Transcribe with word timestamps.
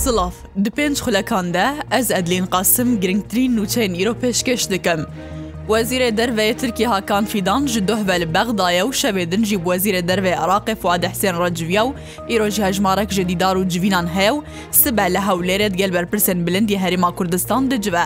Silav 0.00 0.32
Di 0.64 0.70
pênc 0.70 0.96
xulekan 1.04 1.54
de 1.54 1.66
ez 1.90 2.10
Edlên 2.10 2.46
qasim 2.46 3.00
girngtirîn 3.00 3.56
nûçeyên 3.56 3.94
îro 4.02 4.14
pêşkeş 4.22 4.70
dikim. 4.70 5.00
Wezîrê 5.68 6.16
derveyê 6.16 6.54
Tirkî 6.56 6.86
Hakan 6.86 7.24
Fîdan 7.24 7.66
ji 7.66 7.88
dohve 7.88 8.20
li 8.20 8.34
bexdaye 8.34 8.82
û 8.84 8.90
şevê 8.92 9.32
din 9.32 9.44
jî 9.44 9.56
wezîrê 9.56 10.00
dervê 10.08 10.32
Iraqê 10.34 10.76
Fuad 10.76 11.04
Hsên 11.04 11.44
Reciviya 11.44 11.82
û 11.82 11.92
îro 12.30 12.48
ji 12.50 12.64
hejmarek 12.64 13.10
ji 13.10 13.28
dîdar 13.28 13.56
û 13.56 13.68
civînan 13.68 14.06
heye 14.14 14.28
w 14.30 14.42
sibe 14.70 15.12
li 15.14 15.18
hewlêrê 15.18 15.72
gel 15.76 15.92
berpirsên 15.94 16.46
bilindî 16.46 16.74
Herêma 16.76 17.14
Kurdistan 17.14 17.70
dicive. 17.70 18.02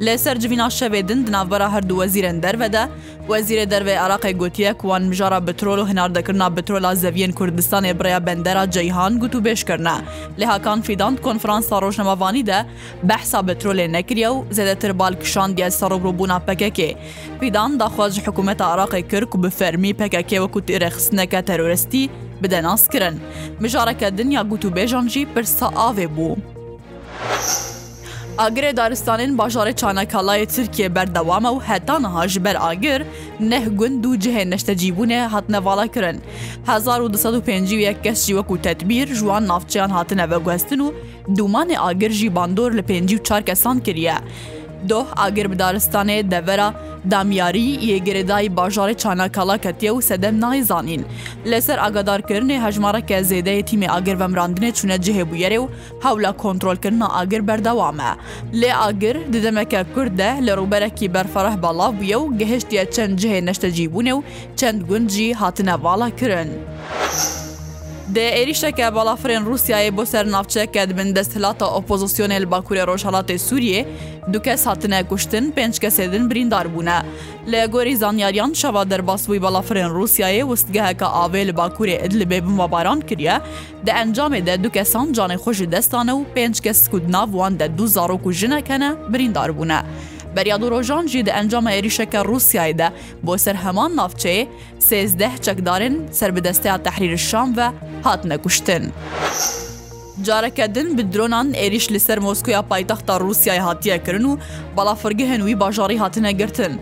Lê 0.00 0.18
ser 0.18 0.38
civîna 0.40 0.64
şevê 0.66 1.08
din 1.08 1.26
di 1.26 1.32
navbera 1.32 1.72
her 1.72 1.88
du 1.88 1.94
wezîrên 1.94 2.42
derve 2.42 2.72
de 2.72 2.88
وەزیرە 3.30 3.64
دەروێ 3.72 3.94
عراقی 4.04 4.34
گوتیە 4.40 4.70
کوان 4.80 5.02
مژارە 5.12 5.40
بترۆل 5.48 5.78
و 5.80 5.86
هەناردەکردنا 5.90 6.48
بترۆلا 6.56 6.92
زەویین 7.02 7.32
کوردستانی 7.38 7.92
برەیە 7.98 8.20
بەندەرە 8.26 8.64
جەیهان 8.74 9.12
گوت 9.22 9.34
و 9.34 9.42
بێشکردە 9.44 9.96
لە 10.40 10.44
هاکان 10.52 10.78
فیدان 10.86 11.14
کۆنفرانسا 11.24 11.74
ڕۆژنەمەوانی 11.84 12.44
دە 12.50 12.58
بەحسا 13.08 13.40
بترۆلێ 13.48 13.86
نەکریە 13.96 14.28
و 14.34 14.38
زێدەتر 14.56 14.92
بالکشان 15.00 15.50
دیە 15.56 15.68
سەرۆبووبوونا 15.78 16.38
پەکەکێ 16.48 16.90
فیدان 17.40 17.70
داخواز 17.80 18.12
حکوومەت 18.24 18.60
عراقی 18.70 19.02
کرد 19.10 19.28
و 19.34 19.42
بە 19.42 19.50
فەرمی 19.58 19.92
پەکەکێ 20.00 20.36
وەکو 20.44 20.60
تێرەخستنەکە 20.68 21.40
تەرۆرەستی 21.48 22.02
بدەناسکردن 22.42 23.14
مژارەکە 23.62 24.06
دنیا 24.18 24.42
گوت 24.50 24.62
و 24.64 24.70
بێژانجی 24.76 25.24
پرسا 25.34 25.68
ئاوێ 25.80 26.06
بوو. 26.16 26.36
Agirê 28.40 28.76
daristanên 28.76 29.36
bajarê 29.38 29.72
çanekalayê 29.76 30.46
Tirkiye 30.46 30.94
berdewama 30.94 31.48
û 31.48 31.60
heta 31.60 31.98
niha 31.98 32.28
ji 32.28 32.44
ber 32.44 32.56
agir 32.70 33.02
neh 33.40 33.64
gund 33.78 34.04
û 34.04 34.16
cihê 34.20 34.50
neştecîbûnê 34.54 35.26
hatine 35.26 35.64
vala 35.64 35.86
kirin. 35.86 36.20
1950 36.68 37.96
kes 38.02 38.26
jî 38.26 38.34
wekû 38.34 38.60
tedbîr 38.62 39.06
jiwan 39.14 39.48
navçeyan 39.48 39.88
hatine 39.90 40.30
veguhestin 40.30 40.78
û 40.78 40.92
دومانê 41.28 41.78
agir 41.78 42.10
jî 42.12 42.34
bandor 42.36 42.72
li 42.72 42.80
pêncî 42.80 43.16
û 43.18 43.24
çar 43.24 43.42
kesan 43.42 43.78
kiriye. 43.80 44.14
Doh 44.88 45.06
a 45.16 45.28
girbidaristanê 45.30 46.30
devera 46.30 46.74
damyarî 47.10 47.60
yêgirdayî 47.90 48.54
bajarê 48.56 48.94
çanakala 48.96 49.58
ketiye 49.58 49.92
û 49.92 50.02
sedem 50.02 50.40
nayzanîn. 50.40 51.04
Li 51.46 51.62
ser 51.62 51.78
agadarkirinê 51.78 52.66
hejmareke 52.66 53.14
zêdeyê 53.20 53.62
tîmê 53.62 53.88
agir 53.90 54.14
vemrandinê 54.20 54.72
çûne 54.72 54.96
cihê 54.96 55.24
bûyerê 55.32 55.58
û 55.58 55.68
hewla 56.02 56.32
kontrolkirina 56.36 57.18
agir 57.20 57.46
berdewam 57.48 58.00
e. 58.00 58.10
Lê 58.54 58.74
agir 58.76 59.32
di 59.32 59.42
demeke 59.42 59.84
Kurd 59.94 60.18
de 60.18 60.34
li 60.46 60.50
rûberekî 60.50 61.14
berfereh 61.14 61.62
balav 61.62 61.94
bûye 61.94 62.16
û 62.16 62.38
gehiştiye 62.38 62.90
çend 62.90 63.18
cihê 63.18 63.46
neştecîbûnê 63.50 64.10
û 64.12 64.22
çend 64.56 64.82
gund 64.82 65.08
jî 65.10 65.34
hatine 65.34 65.82
vala 65.82 66.10
kirin. 66.16 66.50
د 68.16 68.18
عێریشتێکە 68.36 68.86
بەڵافرێن 68.96 69.42
رووسایە 69.48 69.90
بۆ 69.96 70.04
سەر 70.12 70.24
ناوچەکە 70.34 70.82
دبن 70.90 71.10
دەستهلاتە 71.16 71.66
ئۆپۆزیسیۆنێل 71.74 72.44
باکوورە 72.52 72.82
ڕۆژهڵاتی 72.90 73.36
سووریێ 73.46 73.80
دوکە 74.32 74.54
ساتنە 74.64 75.00
کوشتن 75.10 75.44
پێنج 75.56 75.74
کەسێدن 75.82 76.24
بریندار 76.30 76.66
بوونە 76.72 76.98
لە 77.52 77.62
گۆری 77.74 77.94
زانیاریان 78.02 78.52
شەوا 78.60 78.82
دەرباسبووی 78.90 79.42
بەڵافرێن 79.44 79.90
رووسایە 79.96 80.42
وستگەهەکە 80.50 81.06
ئاوێ 81.16 81.42
لە 81.48 81.52
باکوورێ 81.58 81.96
ئەد 82.02 82.12
لە 82.20 82.24
بێ 82.30 82.38
بمەباران 82.46 83.00
کردە 83.08 83.36
دە 83.86 83.92
ئەنجامێدە 83.98 84.54
دو 84.62 84.68
کەسان 84.76 85.06
جانێ 85.16 85.36
خۆشی 85.42 85.70
دەستانە 85.74 86.12
و 86.16 86.22
پێنج 86.34 86.56
کەس 86.64 86.80
کودناوان 86.92 87.52
دە 87.60 87.66
دوو 87.76 87.86
زارۆک 87.94 88.22
و 88.26 88.36
ژنەکەنە 88.40 88.90
بریندار 89.12 89.50
بوونە. 89.56 89.80
بەریاد 90.36 90.62
و 90.64 90.70
ڕۆژان 90.74 91.04
ژی 91.12 91.22
دە 91.26 91.32
ئەنجامە 91.38 91.70
عێریشەکە 91.76 92.20
رووسایدا 92.30 92.88
بۆ 93.26 93.34
سەر 93.44 93.56
هەمان 93.64 93.90
نافچەیە 94.00 94.48
سێزدەه 94.88 95.34
چەکدارن 95.46 95.94
سەر 96.18 96.30
بدەستەیە 96.36 96.76
تەحریر 96.86 97.14
شام 97.30 97.48
و 97.58 97.60
هات 98.06 98.22
نەکوشتن. 98.30 98.84
جارەکە 100.26 100.64
دن 100.74 100.88
بە 100.96 101.02
درۆنان 101.12 101.48
عێریش 101.60 101.86
لەسەر 101.94 102.18
مۆسکویا 102.26 102.60
پایتەختە 102.70 103.14
رووسای 103.24 103.60
هاتیەکردن 103.66 104.24
و 104.30 104.36
بەڵافرگە 104.76 105.26
هەنووی 105.32 105.54
باژاری 105.62 105.98
هاتنەگرتن. 106.02 106.72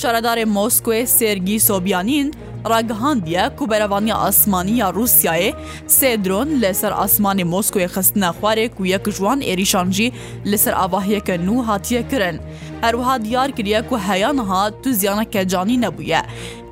شارەدارێ 0.00 0.44
مۆسکوێ 0.56 1.00
سێرگی 1.16 1.58
سۆبیانین 1.68 2.28
ڕاگەهاندیە 2.72 3.42
کوبەرەوانی 3.58 4.12
ئاسمانی 4.22 4.74
یا 4.82 4.88
رووسایە 4.96 5.54
سێ 5.98 6.10
درۆن 6.24 6.48
لەسەر 6.62 6.92
ئاسمانی 7.00 7.44
مۆسکۆی 7.52 7.88
خستنە 7.94 8.30
خوارێک 8.38 8.72
و 8.80 8.84
یەک 8.94 9.04
ژوان 9.16 9.38
عێریشانجی 9.48 10.12
لەسەر 10.50 10.74
ئاواهیەکە 10.80 11.34
نو 11.46 11.54
هاتیە 11.68 12.02
کرن. 12.10 12.36
هەروها 12.84 13.14
دیار 13.24 13.48
کریە 13.58 13.80
و 13.92 13.96
هەیانها 14.08 14.62
تو 14.82 14.88
زیانە 15.00 15.24
کەجانی 15.34 15.76
نەبووە. 15.84 16.20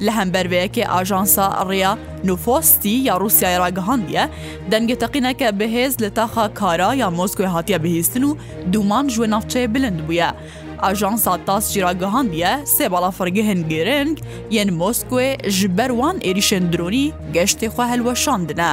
لە 0.05 0.11
هەمبەربەیەکی 0.19 0.89
ئاژانسا 0.93 1.47
ڕیا 1.71 1.93
نوفۆستی 2.29 2.95
یا 3.09 3.15
رووسای 3.23 3.56
ڕاگەهاندیە 3.62 4.25
دەنگتەقینەکە 4.73 5.49
بەهێز 5.59 5.93
لە 6.03 6.09
تاخا 6.19 6.47
کارا 6.61 6.91
یا 7.03 7.09
مۆسکۆی 7.19 7.53
هاتیە 7.55 7.79
بهێستن 7.85 8.25
و 8.29 8.33
دومان 8.73 9.05
ژوێ 9.15 9.27
ناوچەیە 9.35 9.69
بلند 9.75 10.01
بووە. 10.06 10.29
ئاژانسا 10.84 11.32
تاس 11.47 11.64
جیراگەهاندیە 11.75 12.53
سێ 12.75 12.87
بەڵافرگە 12.92 13.42
هەنگێرنگ 13.50 14.14
یەن 14.56 14.70
مۆسکوێ 14.81 15.28
ji 15.59 15.69
ber 15.76 15.91
wan 16.00 16.16
êrişên 16.28 16.64
dronî 16.72 17.06
geştê 17.37 17.66
xwe 17.75 17.84
helweşandine. 17.92 18.72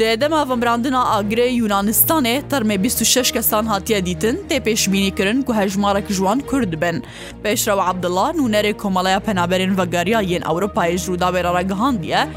Di 0.00 0.10
dema 0.20 0.40
vimrandina 0.50 1.02
agirê 1.18 1.48
Yunanistanê 1.62 2.36
termê 2.50 2.72
26 2.72 3.32
kesan 3.32 3.66
hatiye 3.66 4.06
dîtin 4.06 4.36
tê 4.50 4.58
pêşbînî 4.66 5.14
kirin 5.16 5.42
ku 5.42 5.54
hejmarek 5.54 6.06
jiwan 6.10 6.40
Kurd 6.40 6.72
dibin. 6.72 6.96
Pêşrew 7.44 7.80
Abdullah 7.90 8.34
nûnerê 8.34 8.72
komalaya 8.76 9.18
penaberên 9.18 9.78
vegariya 9.78 10.20
yên 10.22 10.42
Ewropayê 10.42 10.96
ji 10.98 11.12
rûdavê 11.12 11.40
re 11.44 11.58
regihandiye, 11.64 12.28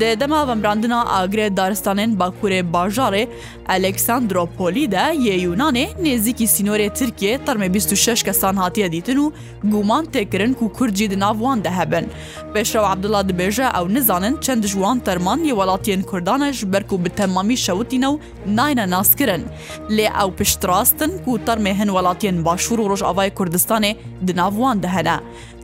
Di 0.00 0.20
dema 0.20 0.48
vemrandina 0.48 1.02
agirê 1.16 1.50
daristanên 1.56 2.18
Bakurê 2.18 2.72
bajarê 2.72 3.28
Aleksandropolî 3.68 4.90
de 4.90 4.96
yê 5.14 5.40
Yunanê 5.48 5.86
nêzikî 6.04 6.44
sînorê 6.46 6.94
Tirkiye 6.94 7.38
termê 7.46 7.64
26 7.64 8.24
kesan 8.24 8.56
hatiye 8.56 8.92
dîtin 8.92 9.16
û 9.16 9.32
guman 9.64 10.04
têkirin 10.04 10.54
ku 10.54 10.72
Kurcî 10.72 11.10
di 11.10 11.18
nav 11.20 11.34
wan 11.34 11.64
de 11.64 11.70
hebin. 11.70 12.08
Pêşrew 12.54 12.78
Abdullah 12.78 13.22
dibêje 13.24 13.80
ew 13.84 13.94
nizanin 13.94 14.36
çend 14.40 14.64
ji 14.64 14.72
wan 14.72 14.98
terman 15.00 15.40
yê 15.40 15.48
welatiyên 15.52 16.02
Kurdane 16.02 16.52
ji 16.52 16.72
ber 16.72 16.86
ku 16.88 17.04
bi 17.04 17.08
temamî 17.10 17.56
şewitîne 17.56 18.06
û 18.06 18.18
nayne 18.46 18.90
naskirin. 18.90 19.44
Lê 19.88 20.06
ew 20.22 20.34
piştrastin 20.36 21.12
ku 21.24 21.38
termê 21.46 21.74
hin 21.74 21.88
welatiyên 21.88 22.44
başûr 22.44 22.78
û 22.78 22.86
Rojavayê 22.90 23.34
Kurdistanê 23.34 23.96
di 24.26 24.36
nav 24.36 24.50
wan 24.50 24.82
de 24.82 24.88
hene. 24.88 25.16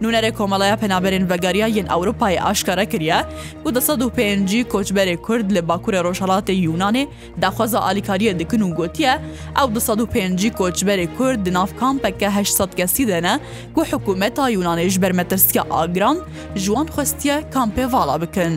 Nûnerê 0.02 0.32
Komelaya 0.32 0.76
Penaberên 0.76 1.30
Vegariya 1.30 1.66
yên 1.68 1.86
Ewropayê 1.86 2.42
aşkare 2.42 2.88
kiriye 2.88 3.16
ku 3.64 3.74
1 3.74 4.10
pe 4.10 4.25
PNG 4.26 4.52
کۆچبەرێ 4.72 5.16
کورد 5.26 5.46
لە 5.56 5.60
باکوورە 5.68 6.00
ڕۆژهڵاتی 6.06 6.54
یونانێ 6.66 7.02
داخوازە 7.42 7.78
ئالیکاریە 7.86 8.32
دکن 8.40 8.62
و 8.62 8.68
گوتیە 8.78 9.14
ئەو 9.58 9.68
2005 9.68 10.50
کۆچبەرێ 10.60 11.06
کورد 11.16 11.38
دناف 11.46 11.70
کامپەکە 11.80 12.28
800 12.38 12.70
کەسی 12.78 13.04
دەنە 13.10 13.34
گو 13.74 13.80
حکوومەتا 13.90 14.44
یونانێژ 14.56 14.94
بەرمەترسکە 15.02 15.62
ئاگران 15.74 16.16
ژوان 16.64 16.86
خوستیە 16.94 17.36
کامپێ 17.54 17.86
واڵا 17.94 18.16
بکن. 18.22 18.52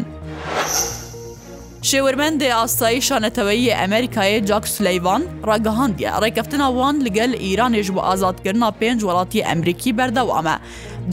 شێوەرمەندێ 1.89 2.47
ئاستایی 2.57 3.01
شانەتەوەی 3.07 3.71
ئەمریکای 3.79 4.33
جاک 4.49 4.65
سلەیوان 4.75 5.21
ڕگەهاندە 5.49 6.11
ڕێکەفتنا 6.23 6.67
وان 6.77 6.95
لەگەل 7.05 7.31
ئیرانێژ 7.43 7.87
بۆ 7.95 8.01
ئازادکردنا 8.07 8.69
پێنج 8.79 8.99
وڵاتی 9.07 9.45
ئەمریکی 9.49 9.91
بەردەوامە 9.97 10.55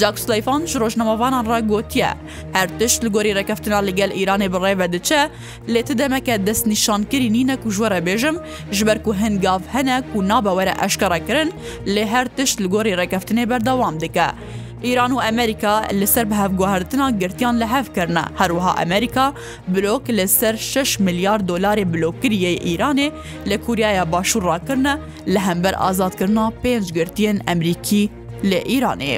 جاک 0.00 0.16
سلەیفان 0.24 0.60
ji 0.70 0.76
ڕۆژنەمەوانان 0.82 1.44
ڕاگوتیە 1.50 2.08
هەر 2.56 2.68
تشت 2.78 2.98
li 3.06 3.10
گۆری 3.14 3.32
ڕێکەفتنا 3.38 3.78
لەگەل 3.88 4.10
ئیرانێ 4.18 4.48
بڕێوە 4.54 4.86
دەچە 4.94 5.20
لێ 5.72 5.82
ت 5.86 5.88
دەمەکە 6.00 6.34
دەست 6.46 6.64
نیشانکردی 6.72 7.32
نینە 7.36 7.56
و 7.66 7.70
ژوەرە 7.76 8.00
بێژم 8.06 8.36
ji 8.78 8.82
ber 8.88 8.98
ku 9.04 9.10
هنگاv 9.22 9.62
هەنە 9.74 9.96
و 10.16 10.20
نابەوەرە 10.30 10.74
ئەشکەڕەکردن 10.82 11.48
لێ 11.94 12.04
هەر 12.12 12.26
تشت 12.36 12.56
li 12.64 12.68
گۆری 12.74 12.96
ڕێکەفتنێ 13.00 13.44
بەردەوام 13.50 13.96
دکە. 14.02 14.28
ئیران 14.86 15.12
و 15.16 15.22
ئەمریکا 15.26 15.74
لەسەر 16.00 16.24
بە 16.30 16.36
هەفگوهرتنا 16.42 17.06
گرتیان 17.20 17.54
لە 17.62 17.66
هەفکردە 17.74 18.24
هەروها 18.40 18.72
ئەمریکا 18.80 19.26
بلۆک 19.74 20.04
لەسەر 20.18 20.54
6 20.72 21.00
میلیارد 21.06 21.44
دلاری 21.50 21.84
بلۆکریە 21.92 22.52
ئیرانێ 22.68 23.08
لە 23.50 23.56
کوریایە 23.64 24.04
باشوور 24.12 24.44
ڕاکردە 24.50 24.94
لە 25.32 25.40
هەمبەر 25.48 25.74
ئازادکردنا 25.82 26.46
پێنج 26.62 26.86
گرتیان 26.98 27.38
ئەمریکی 27.48 28.02
لە 28.50 28.58
ئیرانێ. 28.70 29.16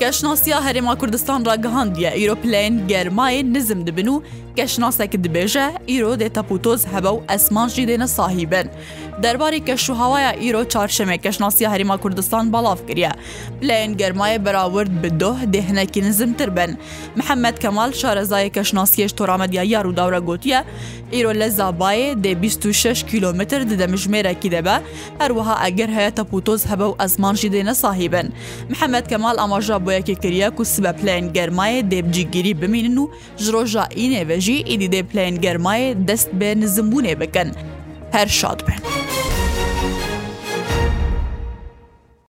Geşnasiya 0.00 0.58
Herêma 0.64 0.98
Kurdistan 0.98 1.44
ragihandiye 1.46 2.10
îropleyn 2.10 2.80
germayên 2.88 3.54
nizm 3.54 3.86
dibin 3.86 4.06
û 4.06 4.22
geşnasekî 4.56 5.18
dibêje 5.18 5.68
îro 5.96 6.14
dê 6.20 6.28
tapûtoz 6.32 6.80
hebe 6.92 7.08
û 7.08 7.34
esman 7.34 7.68
jî 7.68 7.82
dêne 7.82 8.06
sahîben. 8.08 8.68
دەرباری 9.24 9.60
کەشوهاوایە 9.68 10.30
ئیرۆ 10.42 10.62
چارشەمێ 10.74 11.16
کەشناسی 11.24 11.64
هەریما 11.72 11.96
کوردستان 12.02 12.44
بەڵاف 12.54 12.80
کردە 12.88 13.12
لەەن 13.68 13.90
گەرمایە 14.00 14.38
بەراورد 14.46 14.92
بدۆه 15.02 15.36
دێهنەکی 15.52 16.00
نزمتر 16.06 16.48
بن 16.56 16.70
محەممەد 17.18 17.56
کەمال 17.62 17.90
شارەزای 18.00 18.48
کەشناسیەش 18.56 19.12
تۆرامەدیا 19.18 19.62
یار 19.74 19.86
و 19.86 19.92
داورە 19.98 20.20
گوتیە 20.28 20.60
ئیرۆ 21.14 21.32
لە 21.40 21.48
زابایە 21.58 22.10
دێ 22.24 22.32
26 22.42 23.04
کیلومتر 23.10 23.60
ددەمژمێرەکی 23.70 24.50
دەبە 24.54 24.76
هەروەها 25.20 25.54
ئەگەر 25.64 25.90
هەیە 25.96 26.10
تەپوتۆز 26.18 26.60
هەبە 26.70 26.86
و 26.90 26.96
ئەزمانشی 27.00 27.48
دێنە 27.54 27.72
ساحیبن 27.82 28.28
محەممەد 28.70 29.06
کەمال 29.10 29.36
ئاماژە 29.42 29.76
بۆیەکی 29.84 30.16
کریە 30.22 30.48
و 30.60 30.64
سبە 30.74 30.92
پلین 31.00 31.24
گەرمایە 31.36 31.80
دێبجیگیری 31.90 32.52
بمینن 32.60 32.98
و 33.02 33.08
ژۆژە 33.46 33.84
ئینێ 34.00 34.22
بەژی 34.30 34.58
ئیدی 34.70 34.88
دێ 34.94 35.00
پلین 35.10 35.34
گەرمایە 35.44 35.90
دەست 36.08 36.28
بێ 36.38 36.50
نزمبوونێ 36.62 37.14
بکەن. 37.22 37.48
هەر 38.14 38.28
شاد 38.38 38.58
بن. 38.66 38.97